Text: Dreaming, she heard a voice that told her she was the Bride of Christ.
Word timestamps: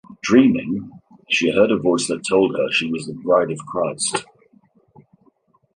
Dreaming, 0.23 0.89
she 1.29 1.51
heard 1.51 1.69
a 1.69 1.77
voice 1.77 2.07
that 2.07 2.25
told 2.27 2.55
her 2.57 2.71
she 2.71 2.91
was 2.91 3.05
the 3.05 3.13
Bride 3.13 3.51
of 3.51 3.59
Christ. 3.67 4.25